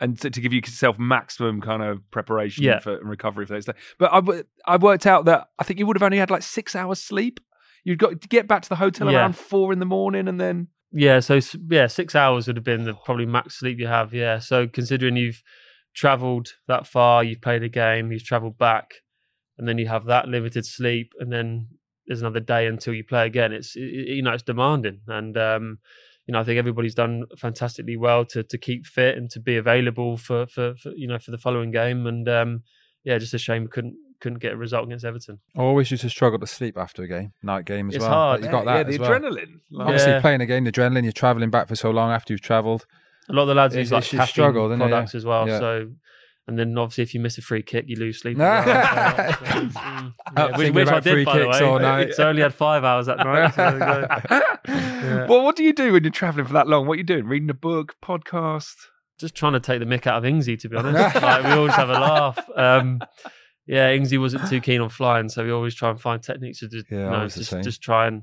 [0.00, 2.78] and to, to give yourself maximum kind of preparation Yeah.
[2.80, 3.74] for and recovery for those days.
[3.98, 6.42] But I, w- I worked out that I think you would have only had like
[6.42, 7.38] six hours sleep.
[7.84, 9.18] You'd got to get back to the hotel Yeah.
[9.18, 12.84] around four in the morning, and then Yeah, so yeah, six hours would have been
[12.84, 14.12] the probably max sleep you have.
[14.14, 15.42] Yeah, so considering you've
[15.94, 18.94] travelled that far, you've played a game, you've travelled back,
[19.58, 21.68] and then you have that limited sleep, and then
[22.06, 23.52] there's another day until you play again.
[23.52, 25.78] It's it, it- you know it's demanding, and um,
[26.32, 29.56] you know I think everybody's done fantastically well to to keep fit and to be
[29.58, 32.62] available for for, for you know for the following game, and um,
[33.04, 35.40] yeah, just a shame we couldn't couldn't get a result against Everton.
[35.54, 38.10] I always used to struggle to sleep after a game, night game as It's well.
[38.12, 38.40] hard.
[38.40, 39.10] But you got that yeah, the as well.
[39.10, 39.60] adrenaline.
[39.70, 40.20] Like, Obviously, Yeah.
[40.22, 41.02] playing a game, the adrenaline.
[41.02, 42.86] You're traveling back for so long after you've travelled.
[43.28, 44.84] A lot of the lads It's- use like caffeine struggle, isn't it?
[44.84, 44.88] Yeah.
[44.90, 45.46] products as well.
[45.48, 45.58] Yeah.
[45.58, 45.90] So,
[46.48, 48.36] and then obviously if you miss a free kick, you lose sleep.
[48.36, 48.62] Nah.
[48.62, 49.32] as well.
[49.42, 51.60] So, mm, yeah, which, which I did free by the way.
[51.60, 52.14] all night.
[52.14, 53.54] So I only had five hours that night.
[53.54, 54.40] So there we go.
[55.02, 55.26] Yeah.
[55.26, 56.86] Well, what do you do when you're traveling for that long?
[56.86, 57.26] What are you doing?
[57.26, 58.74] Reading a book, podcast?
[59.18, 61.16] Just trying to take the mick out of Ingsy, to be honest.
[61.20, 62.38] like we always have a laugh.
[62.56, 63.00] Um,
[63.66, 66.68] yeah, Ingsy wasn't too keen on flying, so we always try and find techniques to
[66.68, 68.22] just, Yeah, you know, just, just try and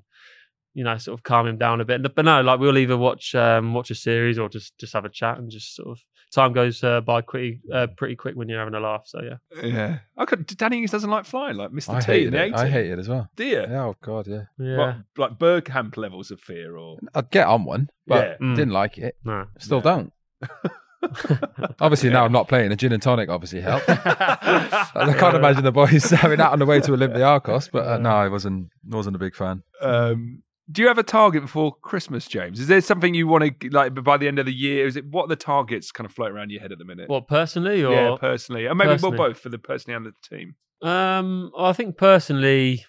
[0.73, 2.01] you know sort of calm him down a bit.
[2.15, 5.09] But no, like we'll either watch um, watch a series or just just have a
[5.09, 5.99] chat and just sort of
[6.31, 9.03] time goes uh, by pretty uh, pretty quick when you're having a laugh.
[9.05, 9.99] So yeah, Yeah.
[10.17, 11.95] I could, Danny Ings doesn't like flying, like Mr.
[11.95, 12.51] I T hated in the it.
[12.53, 12.57] 80s.
[12.57, 13.29] I hate it as well.
[13.35, 13.61] Do you?
[13.61, 14.43] Yeah, oh god, yeah.
[14.59, 14.77] yeah.
[14.77, 16.97] What, like Bergkamp levels of fear or.
[17.15, 18.47] I'd get on one, but Yeah.
[18.47, 18.55] Mm.
[18.55, 19.15] didn't like it.
[19.23, 19.47] No.
[19.57, 19.83] Still Yeah.
[19.83, 20.13] don't.
[21.79, 22.71] Obviously, now I'm not playing.
[22.71, 23.85] A gin and tonic obviously helped.
[23.89, 28.09] I can't imagine the boys having that on the way to Olympiacos, but uh, no,
[28.09, 29.63] I wasn't wasn't a big fan.
[29.81, 32.59] Um, do you have a target before Christmas, James?
[32.59, 34.85] Is there something you want to like by the end of the year?
[34.85, 37.09] Is it what are the targets kind of floating around your head at the minute?
[37.09, 39.17] What personally or yeah, personally, and maybe personally?
[39.17, 40.55] well both for the personally and the team.
[40.81, 42.85] Um, I think personally,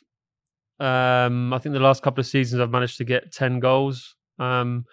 [0.78, 4.14] um, I think the last couple of seasons I've managed to get ten goals.
[4.38, 4.84] Um,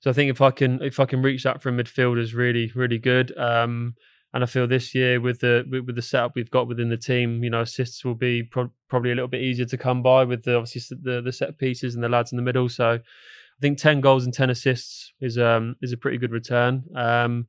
[0.00, 2.70] so I think if I can if I can reach that from midfield is really
[2.74, 3.36] really good.
[3.36, 3.94] Um,
[4.36, 7.42] and I feel this year with the with, the setup we've got within the team,
[7.42, 10.44] you know, assists will be pro- probably a little bit easier to come by with
[10.44, 12.68] the obviously the the set pieces and the lads in the middle.
[12.68, 16.84] So I think ten goals and ten assists is um is a pretty good return.
[16.94, 17.46] Um,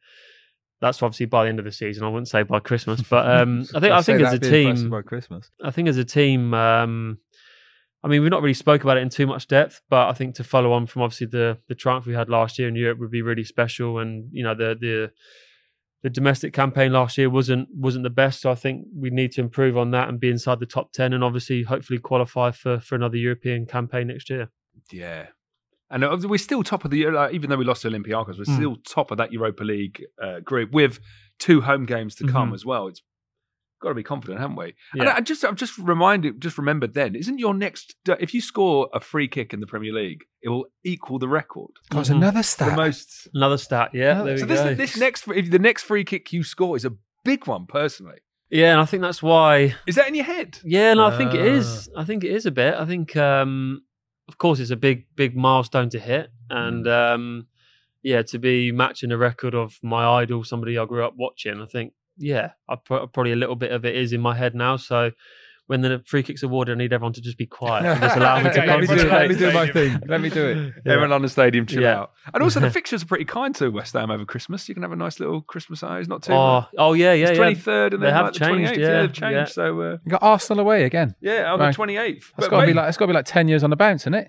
[0.80, 2.06] that's obviously by the end of the season.
[2.06, 4.62] I wouldn't say by Christmas, but um, I think I think as a that'd be
[4.62, 5.52] impressive team, by Christmas.
[5.62, 7.17] I think as a team, um,
[8.02, 10.36] I mean, we've not really spoke about it in too much depth, but I think
[10.36, 13.12] to follow on from obviously the the triumph we had last year in Europe would
[13.12, 14.00] be really special.
[14.00, 15.12] And you know, the the
[16.03, 19.41] the domestic campaign last year wasn't wasn't the best, so I think we need to
[19.41, 22.95] improve on that and be inside the top ten, and obviously hopefully qualify for for
[22.95, 24.49] another European campaign next year.
[24.91, 25.27] Yeah.
[25.89, 28.43] And uh, we're still top of the like, even though we lost to Olympiacos, we're
[28.43, 28.55] Mm.
[28.55, 30.99] still top of that Europa League uh, group with
[31.39, 32.55] two home games to come Mhm.
[32.55, 32.88] as well.
[32.88, 33.01] It's
[33.79, 34.73] got to be confident, haven't we?
[34.93, 35.09] And Yeah.
[35.09, 38.89] I, I just, I've just reminded, just remembered then, isn't your next if you score
[38.93, 41.71] a free kick in the Premier League, it will equal the record.
[41.89, 42.15] God, it's Mhm.
[42.17, 42.75] another The stat.
[42.75, 43.27] most.
[43.33, 44.23] Another stat, yeah.
[44.23, 44.53] There we So go.
[44.55, 48.19] this, this next, if the next free kick you score is a big one, personally.
[48.49, 50.59] yeah, and I think that's why Is that in your head?
[50.63, 52.01] Yeah, no, I think it Ah.
[52.01, 52.73] I think it is a bit.
[52.75, 53.83] I think, um,
[54.29, 57.13] of course, it's a big, big milestone to hit, and Mm.
[57.15, 57.47] um,
[58.03, 61.61] yeah, to be matching a record of my idol, somebody I grew up watching.
[61.61, 64.56] I think, yeah, I pro- probably a little bit of it is in my head
[64.56, 64.77] now.
[64.77, 65.12] So
[65.67, 68.38] when the free kicks awarded, I need everyone to just be quiet and just allow
[68.41, 69.19] me to let, me do, concentrate.
[69.19, 69.99] let me do my thing.
[70.08, 70.73] Let me do it.
[70.86, 70.93] Yeah.
[70.93, 71.99] Everyone on the stadium, chill Yeah.
[71.99, 72.12] out.
[72.34, 74.69] And also, the fixtures are pretty kind to West Ham over Christmas.
[74.69, 75.99] You can have a nice little Christmas eye.
[75.99, 76.32] It's not too.
[76.32, 77.45] Oh, oh yeah, yeah, it's yeah.
[77.45, 78.77] 23rd and They then have like the changed, 28th.
[78.80, 79.34] yeah, they've changed.
[79.36, 79.45] yeah.
[79.45, 81.15] So, uh, You got Arsenal away again.
[81.19, 81.75] yeah, on Right.
[81.75, 82.15] the 28th.
[82.15, 83.75] It's But got to be like it's got to be like ten years on the
[83.75, 84.27] bounce, isn't it?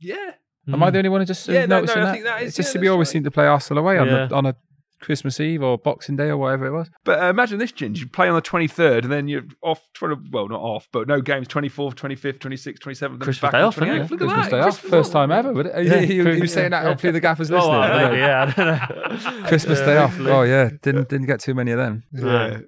[0.00, 0.32] yeah.
[0.68, 0.92] Am I Mm.
[0.94, 2.12] the only one who just Yeah, no, no, noticing I that?
[2.12, 3.12] think that is- it's just yeah, we always right.
[3.12, 4.28] seem to play Arsenal away on, Yeah.
[4.28, 4.56] a, on a
[5.00, 6.88] Christmas Eve or Boxing Day or whatever it was.
[7.04, 7.98] But uh, imagine this, Ginge.
[7.98, 11.20] You play on the 23rd and then you're off, tw- well, not off, but no
[11.20, 13.20] games 24th, 25th, 26th, 27th.
[13.20, 14.04] Christmas day off, isn't 28th.
[14.04, 14.10] it?
[14.10, 14.50] Look at Christmas that.
[14.50, 15.52] Day off, first time ever.
[15.52, 15.84] Would it?
[15.86, 16.00] Yeah.
[16.00, 16.84] you, you saying that?
[16.84, 17.72] Hopefully the gaffer's Oh, listening.
[17.80, 19.42] well, isn't maybe, yeah, I don't know.
[19.48, 20.18] Christmas Day off.
[20.20, 22.02] Oh yeah, didn't didn't get too many of them.
[22.12, 22.58] Yeah.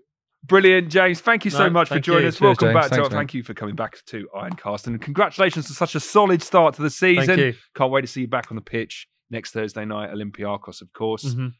[0.44, 1.20] Brilliant, James.
[1.20, 2.28] Thank you so No, much for joining you.
[2.28, 2.34] us.
[2.36, 2.74] Cheers, Welcome James.
[2.74, 3.16] back to Thanks, mate.
[3.16, 4.86] Thank you for coming back to Ironcast.
[4.86, 7.26] And congratulations to such a solid start to the season.
[7.26, 7.54] Thank you.
[7.74, 11.24] Can't wait to see you back on the pitch next Thursday night, Olympiacos, of course.
[11.24, 11.52] Mhm.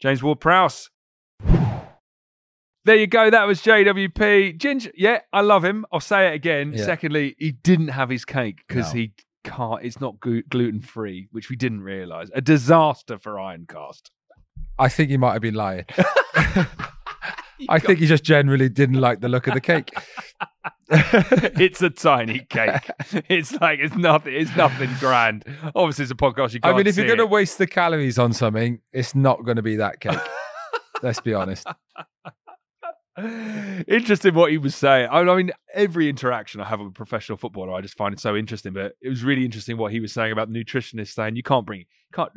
[0.00, 0.90] James Ward Prowse.
[2.84, 3.30] There you go.
[3.30, 4.58] That was JWP.
[4.58, 5.84] Ginger, yeah, I love him.
[5.92, 6.72] I'll say it again.
[6.72, 6.84] Yeah.
[6.84, 9.00] Secondly, he didn't have his cake because No.
[9.00, 12.28] he can't, it's not gluten free, which we didn't realize.
[12.32, 14.10] A disaster for Ironcast.
[14.78, 15.84] I think he might have been lying.
[17.68, 19.90] I think he just generally didn't like the look of the cake.
[20.90, 22.90] it's a tiny cake.
[23.28, 24.34] It's like it's nothing.
[24.34, 25.44] It's nothing grand.
[25.74, 26.52] Obviously, it's a podcast.
[26.52, 26.76] You I can't.
[26.78, 29.76] mean, if you're going to waste the calories on something, it's not going to be
[29.76, 30.18] that cake.
[31.02, 31.66] Let's be honest.
[33.88, 35.08] interesting what he was saying.
[35.10, 38.20] I I mean, every interaction I have with a professional footballer, I just find it
[38.20, 38.72] so interesting.
[38.72, 41.66] But it was really interesting what he was saying about the nutritionist saying you can't
[41.66, 42.32] bring can't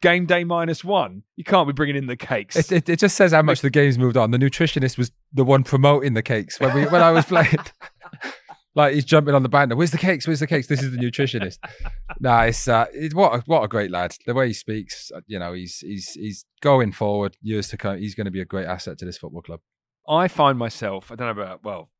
[0.00, 1.22] game day minus one.
[1.36, 2.56] You can't be bringing in the cakes.
[2.56, 4.30] It, it, it just says how much the game's moved on.
[4.30, 7.58] The nutritionist was the one promoting the cakes when we when I was playing.
[8.74, 9.76] like he's jumping on the banner.
[9.76, 10.26] Where's the cakes?
[10.26, 10.66] Where's the cakes?
[10.66, 11.58] This is the nutritionist.
[12.20, 14.16] nah, it's uh, it, what a, what a great lad.
[14.26, 17.98] The way he speaks, uh, you know, he's he's he's going forward years to come.
[17.98, 19.60] He's going to be a great asset to this football club.
[20.08, 21.90] I find myself, I don't know about, well,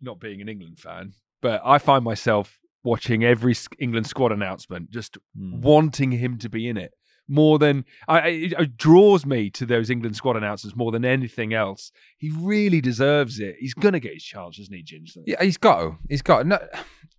[0.00, 5.18] not being an England fan, but I find myself watching every England squad announcement, just
[5.34, 6.92] wanting him to be in it
[7.28, 11.52] more than, I, it, it draws me to those England squad announcements more than anything
[11.52, 11.92] else.
[12.16, 13.56] He really deserves it.
[13.58, 15.20] He's going to get his chance, isn't he, Ginger?
[15.26, 15.96] Yeah, he's got to.
[16.08, 16.48] He's got to.
[16.48, 16.58] no.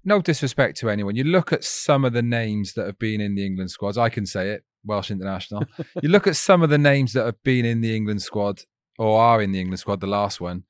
[0.05, 1.15] No disrespect to anyone.
[1.15, 3.97] You look at some of the names that have been in the England squads.
[3.97, 5.65] I can say it, Welsh international.
[6.01, 8.61] you look at some of the names that have been in the England squad
[8.97, 9.99] or are in the England squad.
[9.99, 10.63] The last one,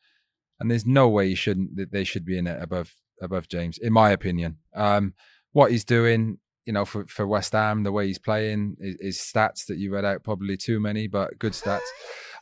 [0.59, 1.75] and there's no way you shouldn't.
[1.75, 4.57] that They should be in it above above James, in my opinion.
[4.75, 5.13] Um,
[5.51, 9.17] what he's doing, you know, for for West Ham, the way he's playing, his, his
[9.17, 11.79] stats that you read out, probably too many, but good stats.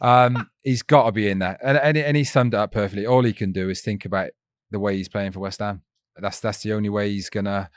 [0.02, 3.06] Um, he's got to be in there, and, and and he summed it up perfectly.
[3.06, 4.32] All he can do is think about
[4.70, 5.82] the way he's playing for West Ham.
[6.18, 7.70] That's that's the only way he's gonna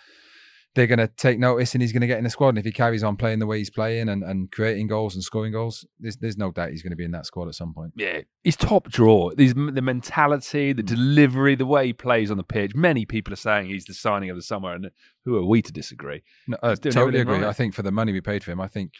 [0.75, 2.51] they're going to take notice and he's going to get in the squad.
[2.51, 5.25] And if he carries on playing the way he's playing and, and creating goals and
[5.25, 7.75] scoring goals, there's, there's no doubt he's going to be in that squad at some
[7.75, 7.93] point.
[7.97, 9.31] Yeah, he's top draw.
[9.35, 12.75] These the mentality, the delivery, the way he plays on the pitch.
[12.75, 14.91] Many people are saying he's the signing of the summer, and
[15.25, 16.23] who are we to disagree?
[16.47, 17.39] No, I totally agree.
[17.39, 17.45] right.
[17.45, 18.93] I think for the money we paid for him, I think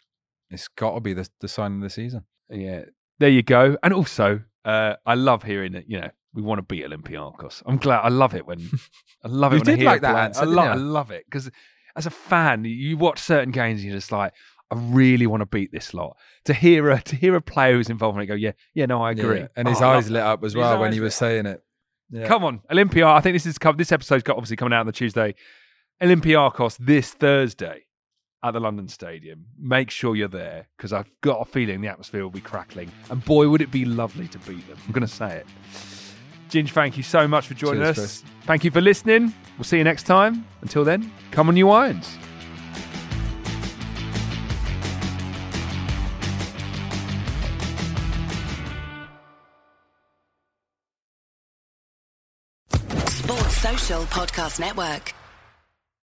[0.51, 2.25] it's got to be the, the sign of the season.
[2.49, 2.87] Yeah,
[3.21, 3.77] there you go.
[3.83, 5.89] And also, uh, I love hearing that.
[5.89, 7.63] You know, we want to beat Olympiacos.
[7.67, 8.01] I'm glad.
[8.01, 8.71] I love it when
[9.25, 10.71] I love it You when I hear like that answer, I, didn't lo- you?
[10.71, 11.51] I love it because
[11.97, 14.33] as a fan, you watch certain games and you're just like,
[14.71, 16.17] I really want to beat this lot.
[16.45, 19.03] To hear a to hear a player who's involved in it go, yeah, yeah, no,
[19.03, 19.41] I agree.
[19.41, 21.63] Yeah, And his Oh, eyes lit up as well when he was saying it.
[22.13, 22.27] Yeah.
[22.29, 23.07] Come on, Olympia.
[23.07, 25.35] I think this is this episode's got obviously coming out on the Tuesday.
[26.03, 27.85] Olympiacos this Thursday
[28.43, 29.45] at the London Stadium.
[29.59, 32.91] Make sure you're there because I've got a feeling the atmosphere will be crackling.
[33.11, 34.79] And boy, would it be lovely to beat them.
[34.87, 35.47] I'm going to say it.
[36.51, 37.97] Ginge, thank you so much for joining Cheers, us.
[37.97, 38.25] Chris.
[38.45, 39.33] Thank you for listening.
[39.57, 40.45] We'll see you next time.
[40.63, 42.19] Until then, come on, you irons.
[53.07, 55.15] Sports Social Podcast Network.